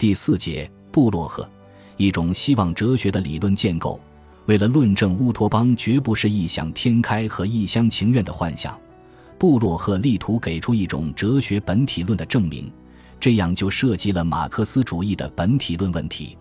[0.00, 1.46] 第四节，布洛赫，
[1.98, 4.00] 一种希望哲学的理论建构。
[4.46, 8.74] 为了论证乌托邦绝不是异想天开和一厢情愿的幻想，
[9.38, 12.72] 布洛赫力图给出一种哲学本体论的证明。
[13.20, 16.34] 这样就涉及了马克思主义的本体论问题。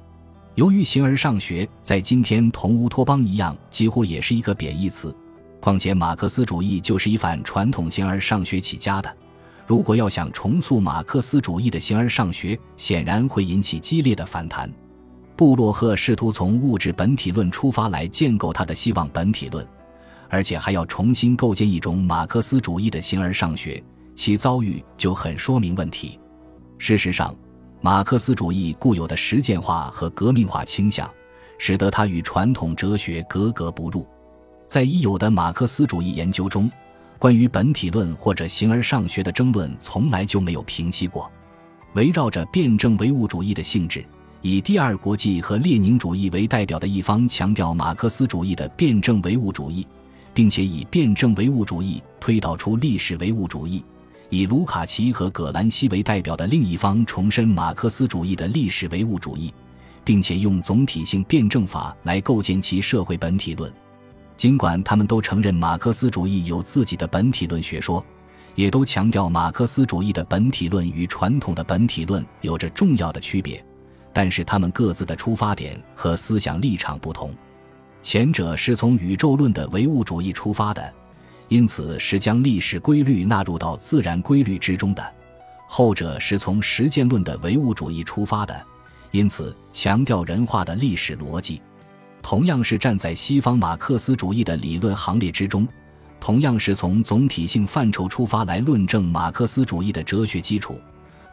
[0.56, 5.14] 由于形而上学在今天同乌托邦一样，几乎也是一个贬义词。
[5.60, 9.14] 况且马克思主义就是以反传统形而上学起家的。
[9.70, 14.68] 如果要想重塑马克思主义的形而上学，显然会引起激烈的反弹。
[15.36, 19.64] 布洛赫试图从物质本体论出发来建构他的希望本体论，
[20.28, 23.84] 而且还要重新构建一种马克思主义的形而上学，
[24.16, 26.20] 其遭遇就很说明问题。
[26.80, 27.36] 事实上，
[27.80, 31.08] 马克思主义固有的实践化和革命化倾向，
[31.60, 34.04] 使得它与传统哲学格格不入。
[34.68, 36.68] 在已有的马克思主义研究中。
[37.20, 41.30] 关于本体论或者形而上学的争论从来就没有平息过。
[41.94, 44.06] 围绕着辩证唯物主义的性质，
[44.42, 49.86] 以第二国际和列宁主义为代表的一方强调马克思主义的辩证唯物主义，
[50.34, 53.84] 并且以辩证唯物主义推导出历史唯物主义；
[54.30, 59.54] 以卢卡奇和葛兰西为代表的另一方重申马克思主义的历史唯物主义，
[60.06, 63.70] 并且用总体性辩证法来构建其社会本体论。
[64.40, 68.02] 尽管他们都承认马克思主义有自己的本体论学说，
[68.56, 73.62] 也都强调马克思主义的本体论与传统的本体论有着重要的区别，
[74.14, 77.36] 但是他们各自的出发点和思想立场不同。
[78.02, 80.94] 前者是从宇宙论的唯物主义出发的，
[81.50, 85.04] 因此是将历史规律纳入到自然规律之中的；
[85.68, 88.66] 后者是从实践论的唯物主义出发的，
[89.12, 91.62] 因此强调人化的历史逻辑。
[92.22, 95.68] 同样是站在西方马克思主义的理论行列之中，
[96.20, 100.80] 同样是从总体性范畴出发来论证马克思主义的哲学基础，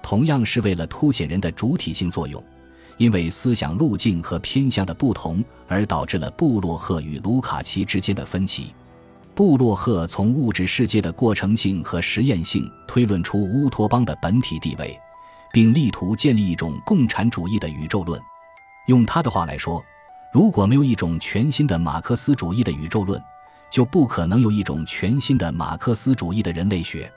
[0.02, 2.42] 同样是为了凸显人的主体性作用，
[2.96, 8.72] 因为思想路径和偏向的不同而导致了布洛赫与卢卡奇之间的分歧。
[9.34, 14.98] 布洛赫从物质世界的过程性和实验性推论出乌托邦的本体地位，
[15.52, 18.18] 并力图建立一种共产主义的宇宙论。
[18.86, 19.84] 用他的话来说。
[20.36, 23.18] 如果没有一种全新的马克思主义的宇宙论，
[23.70, 27.10] 就不可能有一种全新的马克思主义的人类学。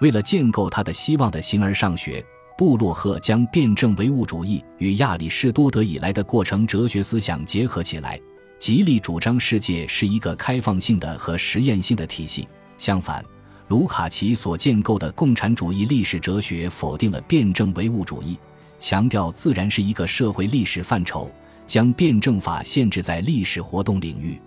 [0.00, 2.24] 为了建构他的希望的形而上学，
[2.56, 8.16] 布洛赫将辩证唯物主义与亚里士多德以来的过程哲学思想结合起来，
[8.60, 12.46] 极力主张世界是一个开放性的和实验性的体系。
[12.78, 13.24] 相反，
[13.66, 18.38] 卢卡奇所建构的共产主义历史哲学否定了辩证唯物主义，
[18.78, 21.28] 强调自然是一个社会历史范畴。
[21.66, 24.40] 将辩证法限制在历史活动领域，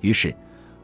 [0.00, 0.34] 于是，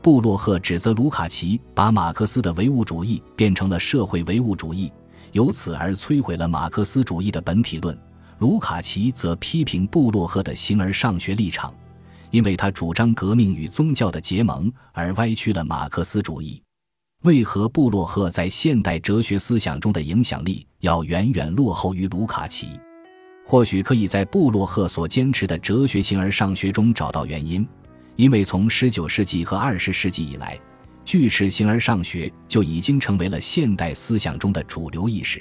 [0.03, 4.93] 布洛赫指责卢卡奇把马克思的唯物主义变成了社会唯物主义，
[5.33, 7.97] 由此而摧毁了马克思主义的本体论。
[8.39, 11.73] 卢卡奇则批评布洛赫的形而上学立场，
[12.31, 16.63] 因为他主张革命与宗教的结盟而歪曲了马克思主义。
[17.23, 22.69] 为何布洛赫在现代哲学思想中的影响力要远远落后于卢卡奇？
[23.49, 27.67] 或许可以在布洛赫所坚持的哲学形而上学中找到原因，
[28.17, 30.59] 因为从19世纪和20世纪以来，
[31.05, 35.41] 巨齿形而上学就已经成为了现代思想中的主流意识。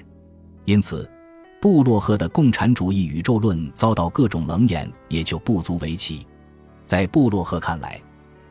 [0.66, 1.10] 因此，
[1.60, 6.28] 布洛赫的共产主义宇宙论遭到各种冷眼也就不足为奇。
[6.86, 8.00] 在布洛赫看来，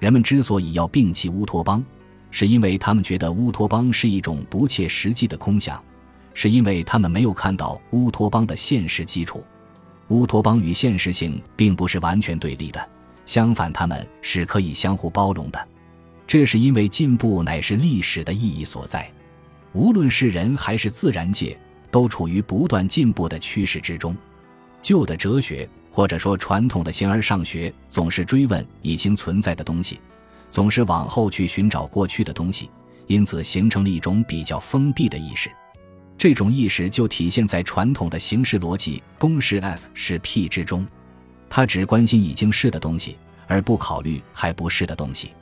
[0.01, 1.85] 人们之所以要摒弃乌托邦，
[2.33, 5.81] 是因为他们觉得乌托邦是一种不切实际的空想。
[6.34, 9.43] 是因为他们没有看到乌托邦的现实基础，
[10.09, 12.89] 乌托邦与现实性并不是完全对立的，
[13.25, 15.69] 相反，他们是可以相互包容的。
[16.27, 19.11] 这是因为进步乃是历史的意义所在，
[19.73, 21.59] 无论是人还是自然界，
[21.91, 24.17] 都处于不断进步的趋势之中。
[24.83, 30.00] 旧的哲学或者说传统的形而上学总是追问已经存在的东西，
[30.50, 32.69] 总是往后去寻找过去的东西，
[33.06, 35.50] 因此形成了一种比较封闭的意识。
[36.17, 40.87] 这种意识就体现在传统的形式逻辑公式 S 是 P 之中，
[41.50, 45.33] 他只关心已经是的东西，而不考虑还不是的东西，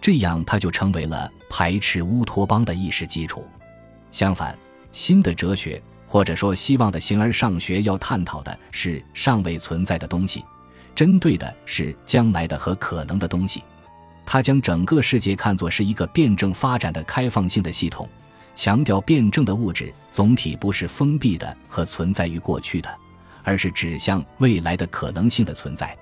[0.00, 3.44] 这样他就成为了排斥乌托邦的意识基础。
[4.10, 4.56] 相反，
[4.92, 10.44] 新的哲学或者说希望的形而上学要探讨的是尚未存在的东西，
[10.94, 13.62] 针对的是将来的和可能的东西。
[14.26, 18.08] 他将整个世界看作是一个辩证发展的开放性的系统。
[18.54, 22.94] 强调辩证的物质总体不是封闭的和存在于过去的，
[23.42, 25.96] 而是指向未来的可能性的存在。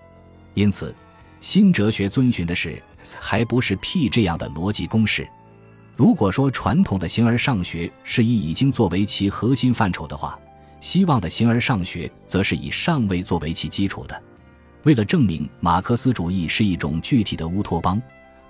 [0.54, 0.94] 因此，
[1.40, 2.82] 新哲学遵循的是
[3.20, 5.28] 还不是 P 这样的逻辑公式。
[5.94, 10.38] 如果说传统的形而上学是以已经作为其核心范畴的话，
[10.80, 14.22] 希望的形而上学则是以上位作为其基础的。
[14.84, 18.00] 为了证明马克思主义是一种具体的乌托邦，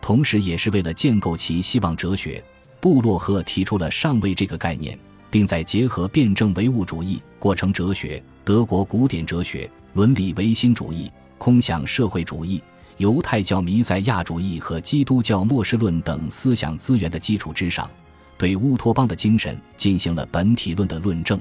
[0.00, 2.44] 同时也是为了建构其希望哲学，
[2.80, 4.98] 布洛赫提出了上位这个概念，
[5.30, 12.62] 并在结合辩证唯物主义、过程哲学、德国古典哲学、伦理唯心主义、空想社会主义、
[12.98, 17.90] 犹太教弥赛亚主义和基督教末世论等思想资源的基础之上，
[18.36, 21.40] 对乌托邦的精神进行了本体论的论证。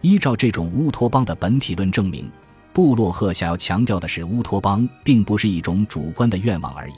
[0.00, 2.28] 依照这种乌托邦的本体论证明，
[2.72, 6.94] 布洛赫想要强调的是，乌托邦并不是一种主观的愿望而已，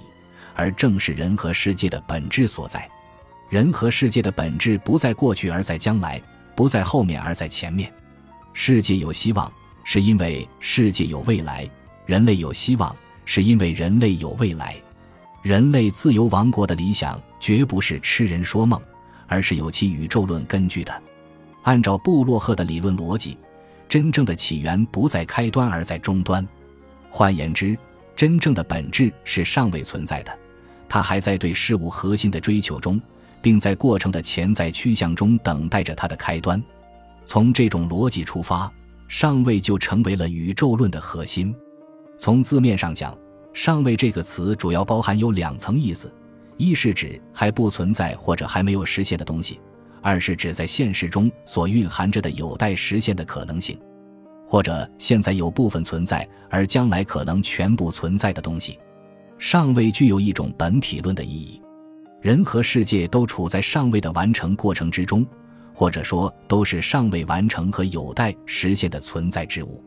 [0.54, 2.88] 而正是人和世界的本质所在。
[3.48, 6.18] 人和世界的本质不在过去，而在将来；
[6.54, 7.92] 不在后面，而在前面。
[8.52, 9.52] 世界有希望，
[9.84, 11.68] 是因为世界有未来；
[12.06, 12.94] 人类有希望，
[13.24, 14.76] 是因为人类有未来。
[15.42, 18.80] 人类自由王国的理想绝不是痴人说梦，
[19.26, 21.02] 而是有其宇宙论根据的。
[21.64, 23.36] 按照布洛赫的理论逻辑，
[23.88, 26.46] 真正的起源不在开端，而在终端。
[27.10, 27.76] 换言之，
[28.16, 30.38] 真正的本质是尚未存在的，
[30.88, 33.00] 它还在对事物核心的追求中，
[33.44, 36.60] 并在过程的潜在趋向中等待着它的开端。
[37.26, 38.72] 从这种逻辑出发，
[39.06, 41.54] 尚未就成为了宇宙论的核心。
[42.16, 43.14] 从字面上讲，
[43.52, 46.10] 尚未这个词主要包含有两层意思：
[46.56, 49.60] 一是指还不存在或者还没有实现的东西。
[50.00, 53.78] 二是指在现实中所蕴含着的有待实现的可能性，
[54.48, 58.78] 或者现在有部分存在而将来可能全部存在的东西，
[59.38, 61.60] 尚未具有一种本体论的意义。
[62.24, 65.26] 人和世界都处在尚未的完成过程之中，
[65.74, 69.84] 或者说都是尚未完成和有待实现的存在之物。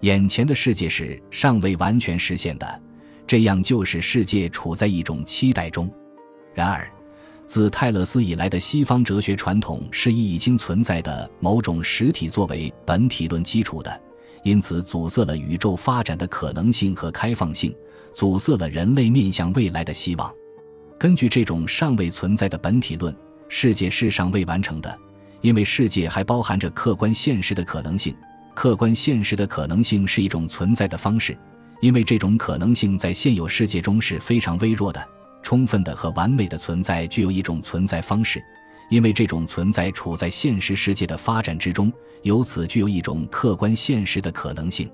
[0.00, 2.82] 眼前的世界是尚未完全实现的，
[3.26, 5.90] 这样就使世界处在一种期待中。
[6.52, 6.86] 然而。
[7.46, 14.00] 自泰勒斯以来的西方哲学传统是以已经存在的某种实体作为本体论基础的，
[14.44, 17.74] 因此阻塞了宇宙发展的可能性和开放性，
[18.12, 20.32] 阻塞了人类面向未来的希望。
[21.00, 23.16] 根据这种尚未存在的本体论，
[23.48, 24.98] 世界是尚未完成的，
[25.40, 28.14] 因为世界还包含着客观现实的可能性。
[28.52, 31.34] 客观现实的可能性是一种存在的方式，
[31.80, 35.02] 因为这种可能性在现有世界中是非常微弱的。
[35.42, 38.38] 充分的和完美的存在具有一种存在方式，
[38.90, 41.90] 因为这种存在处在现实世界的发展之中，
[42.24, 44.86] 由此具有一种客观现实的可能性。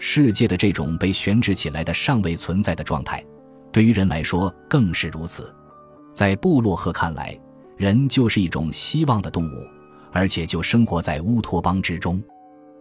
[0.00, 3.24] 世界的这种被悬置起来的尚未存在的状态，
[3.76, 5.54] 对于人来说更是如此。
[6.10, 7.38] 在布洛赫看来，
[7.76, 9.68] 人就是一种希望的动物，
[10.12, 12.18] 而且就生活在乌托邦之中。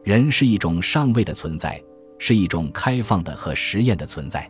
[0.06, 1.84] 人是一种尚未的存在，
[2.18, 4.50] 是一种开放的和实验的存在，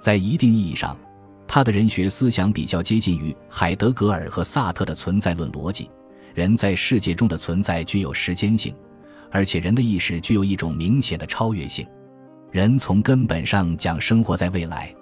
[0.00, 0.98] 在一定意义上。
[1.46, 5.88] 他的人学思想比较接近于海德格尔和萨特的存在论逻辑。
[6.34, 8.74] 人在世界中的存在具有时间性，
[9.30, 11.86] 而且人的意识具有一种明显的超越性。
[12.50, 14.92] 人从根本上讲生活在未来，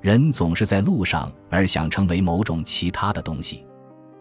[0.00, 3.64] 人总是在路上，而想成为某种其他的东西。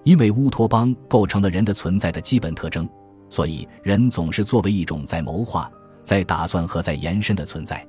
[0.04, 2.88] 因为乌托邦构成了人的存在的基本特征，
[3.30, 5.72] 所以人总是作为一种在谋划、
[6.04, 7.86] 在打算和在延伸的存在。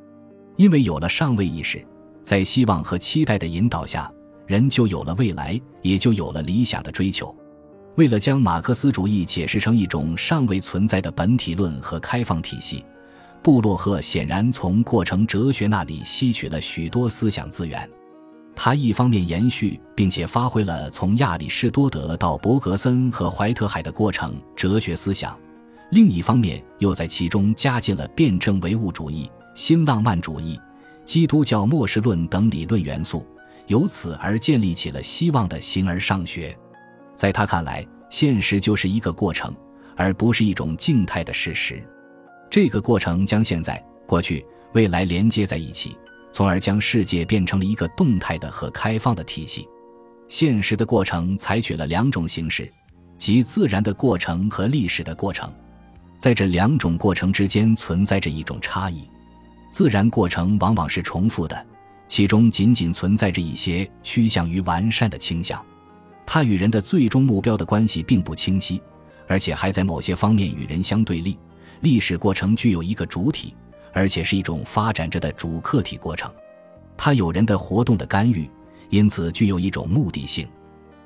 [0.56, 1.84] 因为有了上位意识。
[2.22, 4.12] 在希望和期待的引导下，
[4.46, 7.34] 人就有了未来，也就有了理想的追求。
[7.96, 12.84] 为了将马克思主义解释成一种尚未存在的本体论和开放体系，
[13.42, 17.88] 布洛赫显然从过程哲学那里吸取了许多思想资源。
[18.54, 25.38] 他一方面延续并且发挥了从亚里士多德到伯格森和怀特海的过程哲学思想，
[25.90, 30.60] 另一方面又在其中加进了辩证唯物主义、新浪漫主义。
[31.06, 33.26] 基督教末世论等理论元素，
[33.66, 36.54] 由此而建立起了希望的形而上学。
[37.14, 39.54] 在他看来，现实就是一个过程，
[39.96, 41.82] 而不是一种静态的事实。
[42.50, 45.96] 这个过程将现在、过去、未来连接在一起，
[46.32, 49.68] 从而将世界变成了一个动态的和开放的体系。
[50.26, 52.68] 现实的过程采取了两种形式，
[53.16, 55.52] 即自然的过程和历史的过程。
[56.18, 59.08] 在这两种过程之间存在着一种差异。
[59.70, 61.66] 自然过程往往是重复的，
[62.08, 65.64] 其中仅仅存在着一些趋向于完善的倾向，
[66.26, 68.82] 它与人的最终目标的关系并不清晰，
[69.28, 71.38] 而且还在某些方面与人相对立。
[71.80, 73.54] 历史过程具有一个主体，
[73.92, 76.30] 而且是一种发展着的主客体过程，
[76.96, 78.48] 它有人的活动的干预，
[78.88, 80.48] 因此具有一种目的性。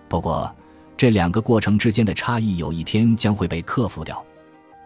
[0.08, 0.54] 不过，
[0.96, 4.24] 这两个过程之间的差异有一天将会被克服掉。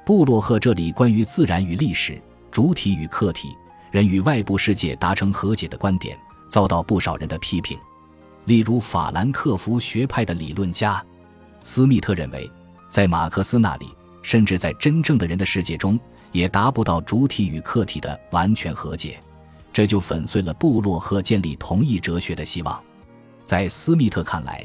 [0.05, 3.49] 布洛赫这里关于自然与历史、主体与客体。
[3.91, 6.15] 人与外部世界达成和解的观点
[6.47, 7.79] 遭到不少人的批评，
[8.45, 11.03] 例如法兰克福学派的理论家
[11.63, 12.51] 斯密特认为，
[12.91, 13.89] 在马克思那里，
[14.29, 15.99] 甚至在真正的人的世界中，
[16.33, 19.19] 也达不到主体与客体的完全和解，
[19.73, 22.79] 这就粉碎了布洛赫建立同一哲学的希望。
[23.43, 24.63] 在斯密特看来，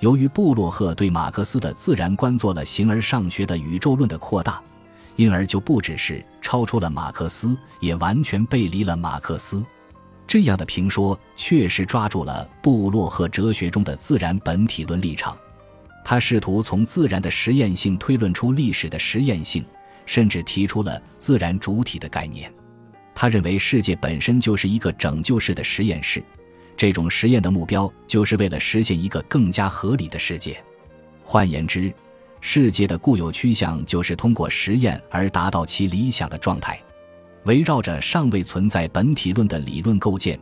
[0.00, 4.60] 由于布洛赫对马克思的自然观做了形而上学的宇宙论的扩大，
[5.14, 9.64] 因而就不只是超出了马克思，也完全背离了马克思。
[10.26, 15.36] 这样的评说确实抓住了布洛赫哲学中的自然本体论立场。
[16.04, 19.64] 他试图从自然的实验性推论出历史的实验性，
[20.04, 22.52] 甚至提出了自然主体的概念。
[23.14, 26.22] 他认为世界本身就是一个拯救式的实验室，
[26.76, 30.62] 这种实验的目标就是为了实现一个更加合理的世界。
[31.22, 31.90] 换言之，
[32.42, 36.78] 世界的固有趋向就是通过实验而达到其理想的状态。
[37.44, 40.38] 围绕着尚未存在本体论的理论构建，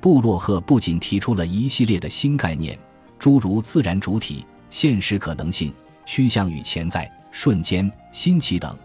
[0.00, 2.76] 布洛赫不仅提出了一系列的新概念，
[3.18, 4.44] 诸如自然主体。
[4.74, 5.72] 现实可能性、
[6.04, 8.76] 趋向与潜在、瞬间、新奇等，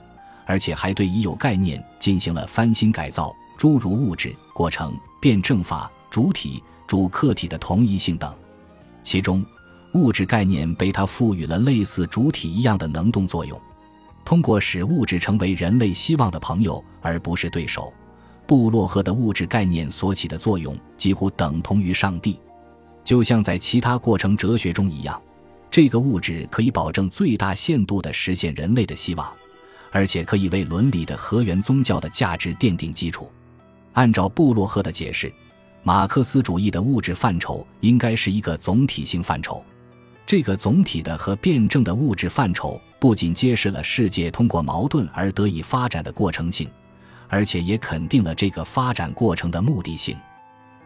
[0.45, 8.31] 而且还对已有概念进行了翻新改造，诸如物质、过程、辩证法、主体、主客体的同一性等。
[9.01, 9.43] 其中，
[9.95, 13.59] 物质概念被他赋予了类似主体一样的能动作用，
[14.23, 17.91] 通过使物质成为人类希望的朋友而不是对手。
[18.45, 22.39] 布洛赫的物质概念所起的作用几乎等同于上帝，
[23.03, 25.19] 就像在其他过程哲学中一样。
[25.71, 29.31] 这个物质可以保证最大限度地实现人类的希望，
[29.91, 33.31] 而且可以为伦理的和原宗教的价值奠定基础。
[33.93, 35.31] 按照布洛赫的解释，
[35.83, 39.63] 马克思主义的物质范畴应该是一个总体性范畴。
[40.25, 46.67] 这个总体的和辩证的物质范畴不仅揭示了世界通过矛盾而得以发展的过程性，
[47.27, 50.15] 而且也肯定了这个发展过程的目的性。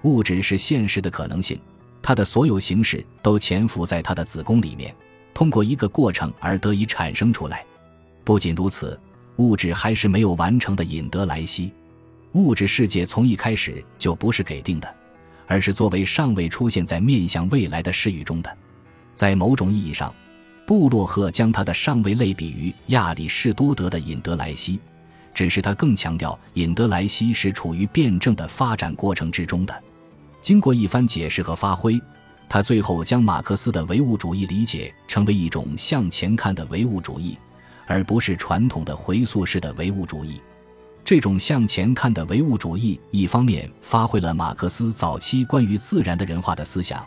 [0.04, 1.60] 物质是现实的可能性。
[2.04, 4.94] 它的所有形式都潜伏在它的子宫里面，
[5.34, 7.66] 通过一个过程而得以产生出来。
[8.26, 9.00] 不仅如此，
[9.38, 11.72] 物质还是没有完成的引得莱西。
[12.34, 14.96] 物质世界从一开始就不是给定的，
[15.48, 18.58] 而是作为尚未出现在面向未来的事语中的。
[19.16, 20.14] 在某种意义上，
[20.66, 24.80] 布洛赫将他的尚未类比于亚里士多德的引得莱西，
[25.34, 29.84] 只是他更强调引得莱西是处于辩证的发展过程之中的。
[30.44, 32.00] 经过一番解释和发挥，
[32.50, 37.38] 他最后将马克思的唯物主义理解成为一种向前看的唯物主义，
[37.88, 40.42] 而不是传统的回溯式的唯物主义。
[41.06, 47.02] 这种向前看的唯物主义，一方面发挥了马克思早期关于自然的人化的思想，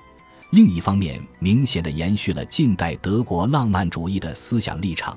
[0.51, 5.17] 另一方面明显的延续了近代德国浪漫主义的思想立场。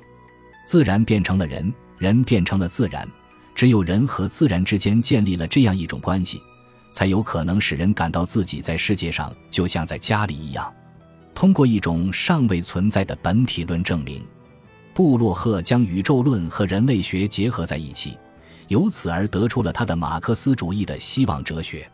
[0.65, 3.07] 自然变成了人，人变成了自然，
[3.55, 6.41] 只有人和自然之间建立了这样一种关系。
[6.91, 10.73] 才有可能使人感到自己在世界上就像在家里一样。
[11.33, 14.25] 通过一种尚未存在的本体论证明，
[14.93, 18.17] 布洛赫将宇宙论和人类学结合在一起，
[18.67, 21.89] 由此而得出了他的马克思主义的希望哲学。